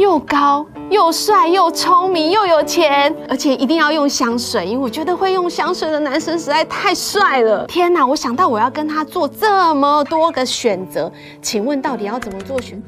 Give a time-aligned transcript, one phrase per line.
[0.00, 7.66] 又高又帅又聪明又有钱，而且一定要用香水，因为我觉得会用香水的男生实在太帅了。
[7.66, 12.82] 天哪，我想到我要跟他做这么多个选择，请问到底要怎么做选？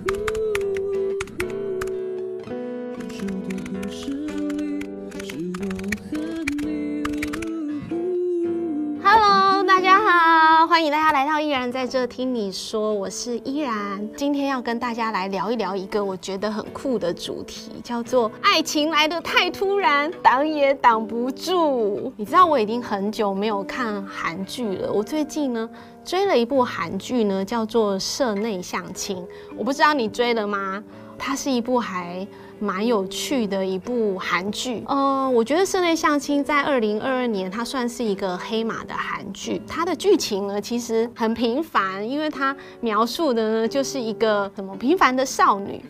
[10.72, 14.08] 欢迎大家来到依然在这听你说，我是依然。
[14.16, 22.10] 今天要跟大家来聊一聊一个我觉得很酷的主题，叫做爱情来得太突然，挡也挡不住。
[22.16, 25.68] 你知道我已经很久没有看韩剧了，我最近呢
[26.06, 29.18] 追了一部韩剧呢，叫做《社内相亲》，
[29.58, 30.82] 我不知道你追了吗？
[31.24, 32.26] 它是一部还
[32.58, 39.62] 蛮有趣的一部韩剧，呃，我觉得《社内相亲》在二零二二年，它算是一个黑马的韩剧。
[39.68, 45.80] 它的剧情呢，其实很平凡，因为它描述的呢，就是一个什么平凡的少女。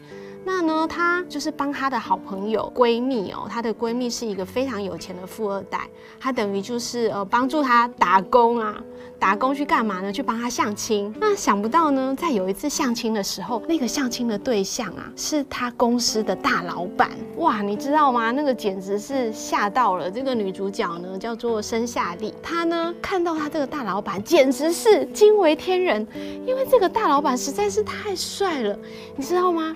[0.44, 5.88] 那呢，她就是帮她的好朋友闺蜜哦，她的闺蜜是一个非常有钱的富二代，
[6.20, 8.74] 她等于就是呃帮助她打工啊，
[9.22, 10.12] 打工去干嘛呢？
[10.12, 11.14] 去帮他相亲。
[11.20, 17.08] 那想不到呢，在有一次相亲的时候，那个相亲的对象啊，是他公司的大老板。
[17.36, 18.32] 哇，你知道吗？
[18.32, 22.34] 那个简直是吓到了这个女主角呢，叫做申夏丽。
[22.42, 26.04] 她呢看到她这个大老板，简直是惊为天人，
[26.44, 28.76] 因为这个大老板实在是太帅了，
[29.14, 29.72] 你知道吗？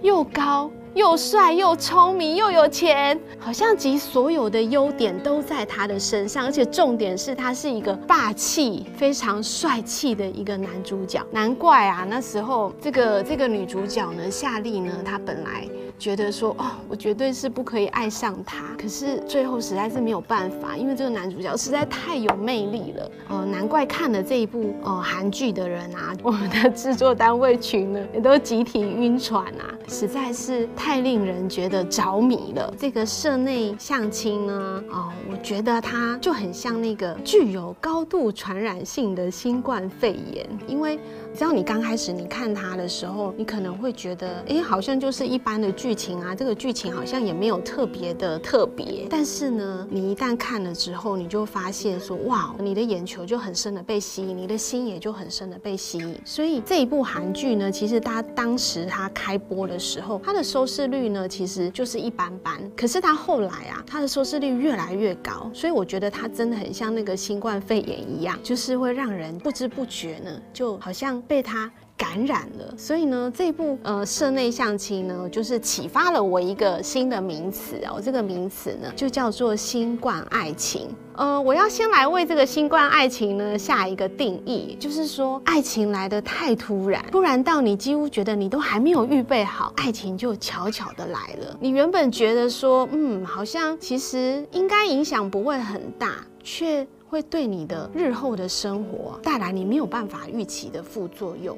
[0.00, 11.22] 又高又帅又聪明又有钱，好像集所有的优点都在他的身上，而且重点是他是一个霸气、非常帅气的一个男主角。
[11.30, 15.68] 难怪啊，那时候这个这个女主角呢，夏丽呢，她本来。
[15.98, 32.72] 觉得说哦，我绝对是不可以爱上他，可是最后实在是没有办法，因为这个男主角实在太有魅力了，呃，难怪看了这一部呃韩剧的人啊， 我们的制作单位群呢也都集体晕船啊，实在是太令人觉得着迷了。
[32.78, 40.98] 这个社内相亲呢，哦，我觉得它就很像那个具有高度传染性的新冠肺炎，因为。
[41.36, 49.06] 只要你刚开始你看它的时候，你可能会觉得，哎，好像就是一般的剧情啊，这个剧情好像也没有特别的特别。
[49.10, 56.18] 但是呢，你一旦看了之后，你就发现说，哇，你的眼球就很深的被吸引，你的心也就很深的被吸引。
[56.24, 62.58] 所以这一部韩剧呢，其实它当时它开播的时候，它的收视率呢，其实就是一般般。
[62.74, 71.22] 可是它后来啊，它的收视率越来越高，所以我觉得它真的很像那个新冠肺炎一样，就是会让人不知不觉呢，就好像。
[71.26, 78.00] 被他感染了，所以呢，这部呃社内相亲呢，就是启发了我一个新的名词哦。
[78.02, 80.88] 这个名词呢，就叫做新冠爱情。
[81.14, 91.56] 呃，我要先来为这个新冠爱情呢下一个定义，就是说，爱情来得太突然，突然到你几乎觉得你都还没有预备好，爱情就悄悄的来了。
[91.58, 96.86] 你原本觉得说，嗯，好像其实应该影响不会很大，却。
[97.08, 101.56] 会对你的日后的生活带来你没有办法预期的副作用。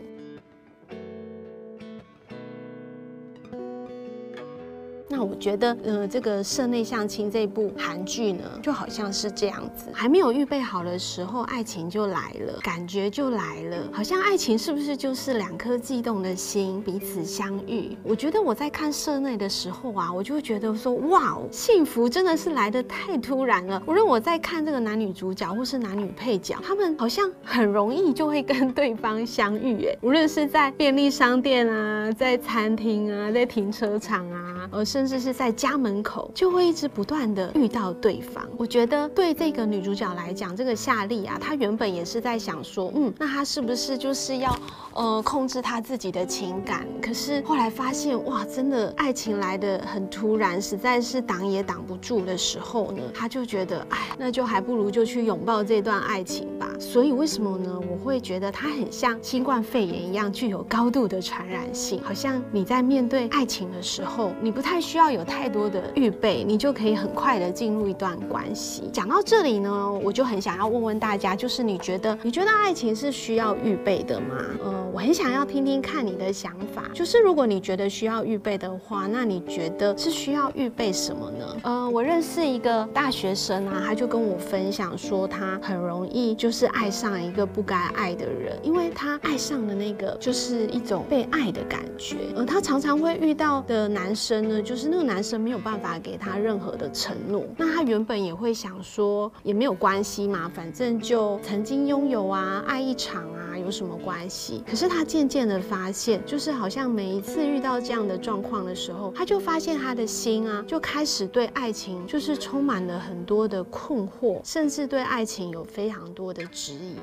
[5.23, 17.97] 我觉得，呃，这个社内相亲这部韩剧呢，就好像是这样子，还没有预备好的时候，爱情就来了，感觉就来了，好像爱情是不是就是两颗悸动的心彼此相遇？
[18.03, 23.81] 我觉得我在看社内的时候啊，我就会觉得说，哇，幸福真的是来得太突然了。
[23.87, 34.89] 无论我在看这个男女主角或是男女配角，他们好像很容易就会跟对方相遇，哎，无论是在便利商店啊，在餐厅啊，在停车场啊，而。
[34.89, 38.47] 甚至是在家门口就会一直不断的遇到对方。
[38.59, 44.55] 我觉得对这个女主角来讲，这个夏丽啊，她原本也是在想说，嗯，那她是不是就是要
[44.93, 46.87] 呃控制她自己的情感？
[47.01, 56.69] 可是后来发现，哇，真的爱情来得很突然，实在是挡也挡不住的时候呢，她就觉得，哎，那就还不如就去拥抱这段爱情吧。
[56.79, 57.81] 所以为什么呢？
[57.91, 68.91] 我会觉得它很像新冠肺炎一样，具有高度的传染性，好像你在面对爱情的时候，你不太需要有太多的预备，你就可以很快的进入一段关系。
[68.93, 74.35] 讲到这里呢，我就很想要问问大家，就是你觉得你觉得爱情是需要预备的吗？
[74.65, 76.91] 呃，我很想要听听看你的想法。
[76.93, 81.57] 就是如果你觉得需要预备的话，那你觉得是需要预备什么呢？
[81.63, 92.17] 呃，我认识一个大学生啊，他就跟我分享说，他很容易就是爱上一个不该爱的人，因为他爱上的那个就是一种被爱的感觉。
[92.35, 94.88] 呃，他常常会遇到的男生呢，就是。
[94.89, 97.45] 那个男生没有办法给他任何的承诺。
[97.57, 104.65] 那他原本也会想说，也没有关系嘛，反正就曾经拥有啊，爱一场啊，有什么关系？
[104.69, 116.97] 可是他渐渐的发现，就是好像每一次遇到这样的状况的时候，他就发现他的心啊，就开始对爱情就是充满了很多的困惑，甚至对爱情有非常多的质疑。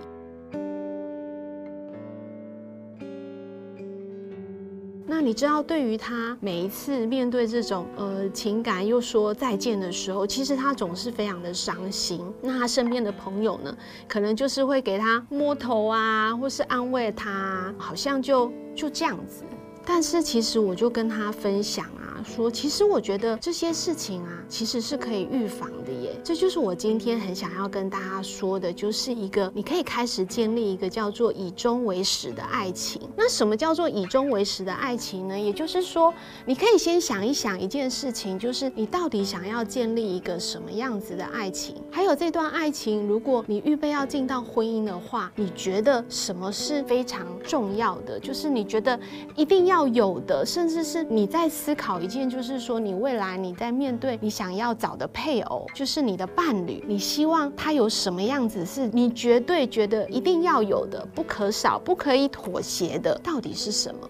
[5.15, 12.19] 那你知道，对于他每一次面对这种呃情感又说再见的时候，其实他总是非常的伤心。
[12.41, 13.73] 那他身边的朋友呢，
[14.09, 19.45] 可能就是会给他摸头啊，或是安慰他，好像就就这样子。
[19.85, 22.04] 但是其实我就跟他分享啊。
[22.25, 26.19] 说，其实我觉得这些事情啊，其实是可以预防的耶。
[26.23, 33.01] 这就是我今天很想要跟大家说的，就是一个你可以开始建立一个叫做以终为始的爱情。
[33.15, 35.39] 那什么叫做以终为始的爱情呢？
[35.39, 36.13] 也就是说，
[36.45, 41.75] 你可以先想一想一件事情，就是你到底想要建立一个什么样子的爱情？
[41.91, 48.19] 还有这段爱情，如果你预备要进到婚姻的话，你觉得什么是非常重要的？
[48.19, 48.99] 就是你觉得
[49.35, 52.25] 一定要有的，甚至是你在思考一件。
[52.25, 64.09] 就是说，你未来你在面对你想要找的配偶，就是你的伴侣，你希望他有什么样子，是你绝对觉得一定要有的，不可少、不可以妥协的，到底是什么？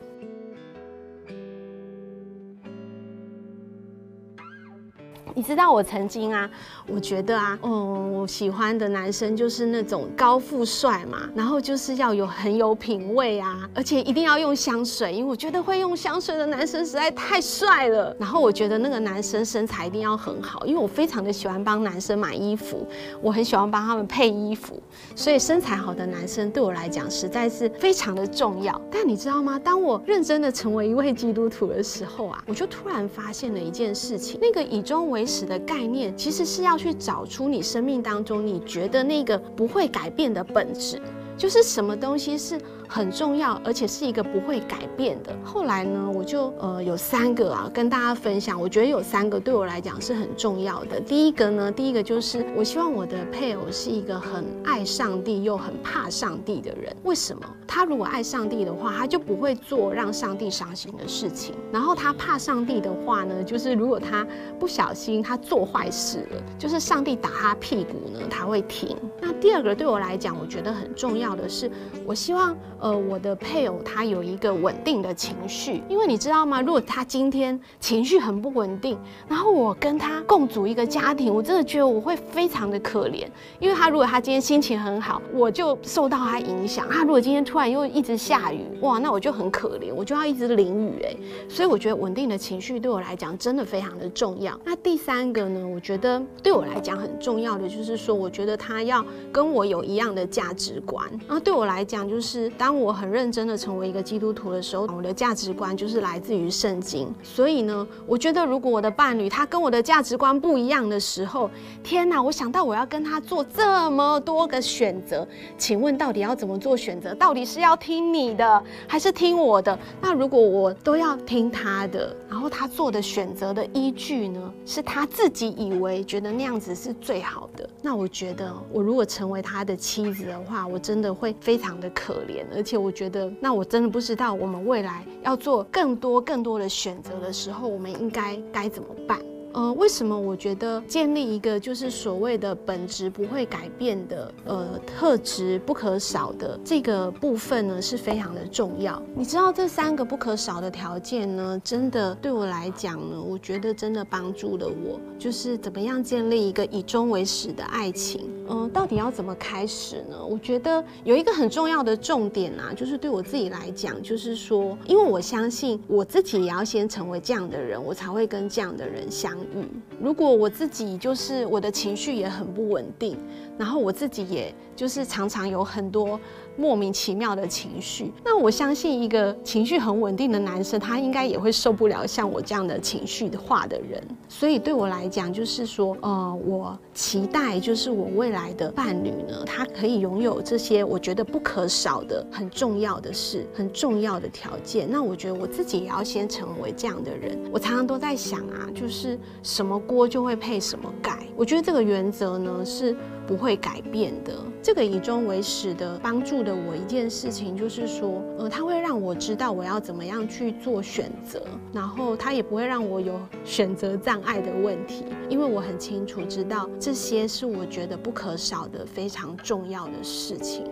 [5.36, 6.50] 你知道我曾经啊，
[6.88, 18.16] 我觉得啊，嗯，我喜欢的男生就是那种高富帅嘛，然后就是要有很有品味啊，而且一定要用香水，因为我觉得会用香水的男生实在太帅了。
[18.18, 22.88] 然后我觉得那个男生身材一定要很好，因为我非常的喜欢帮男生买衣服，
[23.22, 24.82] 我很喜欢帮他们配衣服，
[25.18, 28.80] 所以身材好的男生对我来讲实在是非常的重要。
[28.90, 29.60] 但你知道吗？
[29.60, 41.02] 当我认真的成为一位基督徒的时候啊，我就突然发现了一件事情，那个以终为始的概念，其实是要去找出你生命当中你觉得那个不会改变的本质，
[41.38, 42.60] 就是什么东西是。
[42.88, 45.36] 很重要，而且是一个不会改变的。
[45.44, 48.60] 后来呢，我就呃有三个啊，跟大家分享。
[48.60, 51.00] 我觉得有三个对我来讲是很重要的。
[51.00, 56.96] 第一个呢，第一个就是我希望我的配偶是一个很爱上帝又很怕上帝的人。
[57.04, 57.44] 为什么？
[57.68, 61.56] 他如果爱上帝的话，他就不会做让上帝伤心的事情。
[61.72, 64.26] 然后他怕上帝的话呢，就是如果他
[64.60, 68.96] 不小心他做坏事了，就是上帝打他屁股呢，他会停。
[69.20, 71.70] 那第二个对我来讲，我觉得很重要的是，
[72.06, 72.56] 我希望。
[72.80, 76.62] 呃，我的配偶他有一个稳定的情绪，因为你知道吗？
[76.62, 83.28] 如果他今天情绪很不稳定，然后我跟他共组一个家庭，我真的觉得我会非常的可怜，
[83.60, 91.16] 因为他如果他今天心情很好，我就受到他影响；他如果今天突然又一直下雨，哇，那我就很可怜，我就要一直淋雨哎。
[91.50, 94.60] 所以我觉得稳定的情绪对我来讲真的非常的重要。
[94.64, 101.10] 那第三个呢，我觉得对我来讲很重要的就是说，我觉得他要跟我有一样的价值观。
[101.28, 107.14] 然后对我来讲，就是当我很认真的成为一个基督徒的时候，我的价值观就是来自于圣经。
[107.22, 111.48] 所以呢，我觉得如果我的伴侣他跟我的价值观不一样的时候，
[111.84, 112.20] 天哪！
[112.24, 115.28] 我想到我要跟他做这么多个选择，
[115.60, 117.14] 请问到底要怎么做选择？
[117.14, 119.78] 到底是要听你的还是听我的？
[120.02, 132.44] 那如果我都要听他的，然后他做的选择的依据呢，是他自己以为觉得那样子是最好的，那我觉得我如果成为他的妻子的话，我真的会非常的可怜。
[132.56, 139.20] 而且我觉得，那我真的不知道，我们未来要做更多更多的选择的时候，我们应该该怎么办？
[139.56, 149.02] 呃，为什么我觉得建立一个就是所谓的本质不会改变的呃特质不可少的这个部分呢，是非常的重要？
[149.16, 158.30] 你知道这三个不可少的条件呢，真的对我来讲呢，我觉得真的帮助了我，就是怎么样建立一个以终为始的爱情。
[158.48, 160.24] 嗯、到底要怎么开始呢？
[160.24, 169.36] 我觉得有一个很重要的重点啊，就是对我自己来讲，就是说，因为我相信我自己也要先成为这样的人，我才会跟这样的人相。
[169.56, 169.70] 嗯，
[170.02, 173.18] 如果我自己就是我的情绪也很不稳定，
[173.58, 176.20] 然后我自己也就是常常有很多。
[176.58, 184.02] 莫名其妙的情绪，那我相信一个情绪很稳定的男生，他应该也会受不了像我这样的情绪化的人。
[184.30, 194.88] 所以对我来讲，就是说，呃，我期待就是我未来的伴侣呢，他可以拥有这些我觉得不可少的、很重要的事、很重要的条件。
[194.90, 197.38] 那我觉得我自己也要先成为这样的人。
[197.52, 201.20] 我常常都在想啊，就是什么锅就会配什么盖。
[201.36, 202.96] 我觉得这个原则呢，是
[203.28, 204.34] 不会改变的。
[204.62, 220.64] 这个以终为始的帮助的我一件事情，就是说，呃，它会让我知道我要怎么样去做选择，然后它也不会让我有选择障碍的问题，因为我很清楚知道这些是我觉得不可少的非常重要的事情。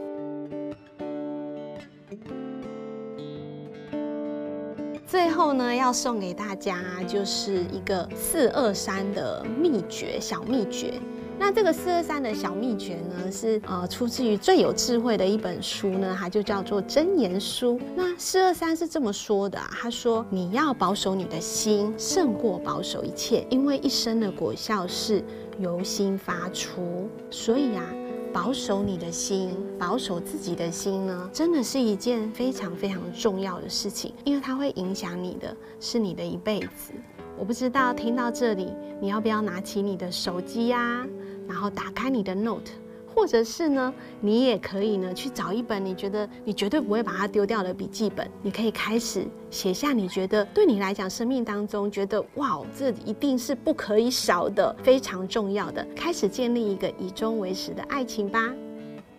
[5.24, 10.96] 最后呢，要送给大家就是一个四二三的秘诀，小秘诀。
[11.40, 17.80] 那这个四二三的小秘诀呢，是呃出自于最有智慧的一本书呢，它就叫做《箴言书》。
[17.96, 25.24] 那四二三是这么说的啊，他说：“你要保守你的心，胜过保守一切，因为一生的果效是
[25.58, 27.86] 由心发出。”所以啊，
[28.34, 36.94] 保守你的心，保守自己的心呢，真的是一件非常非常重要的事情，因为它会影响你的是你的一辈子。
[37.38, 41.06] 我不知道听到这里，你要不要拿起你的手机呀？
[41.48, 42.72] 然后打开你的 Note，
[43.16, 58.54] 或者是呢，你也可以呢去找一本你觉得你绝对不会把它丢掉的笔记本，你可以开始写下你觉得对你来讲生命当中觉得哇，这一定是不可以少的，非常重要的，开始建立一个以终为始的爱情吧。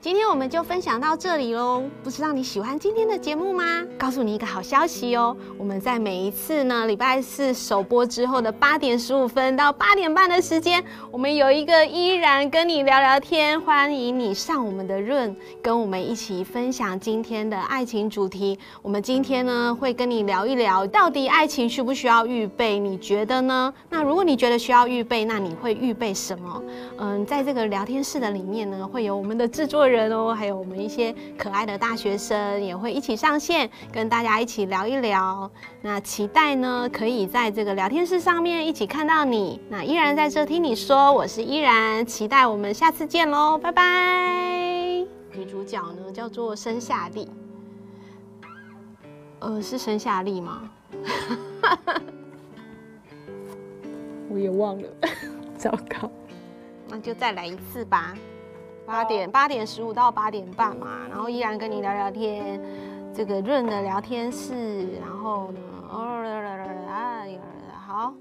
[0.04, 3.82] 今天我们就分享到这里喽，不知道你喜欢今天的节目吗？
[3.96, 18.58] 告诉你一个好消息哦，我们在每一次呢礼拜四首播之后的八点十五分到八点半的时间，我们有一个依然跟你聊聊天，欢迎你上我们的润跟我们一起分享今天的爱情主题。
[18.82, 22.78] 我们今天呢会跟你聊一聊，到底爱情需不需要预备？
[22.78, 23.73] 你觉得呢？
[23.88, 26.62] 那如果你觉得需要预备，那你会预备什么？
[26.99, 29.94] 嗯，在这个聊天室的里面呢，会有我们的制作人。
[29.95, 35.51] 人哦，还有我们一些可爱的大学生也会一起上线，跟大家一起聊一聊。
[35.81, 39.61] 那期待呢，可以在这个聊天室上面一起看到你。
[39.69, 45.07] 那依然在这听你说，我是依然，期待我们下次见喽，拜拜。
[45.33, 47.29] 女主角呢叫做生夏丽，
[49.39, 50.71] 呃，是生夏丽吗？
[54.31, 54.89] 我也忘了，
[55.57, 56.11] 糟糕，
[56.89, 58.15] 那就再来一次吧。
[58.87, 62.61] 八点八点十五到八点半嘛，然后依然跟你聊聊天，
[63.14, 65.61] 这个润的聊天室，然后呢，
[65.91, 66.23] 哦，
[67.87, 68.14] 好。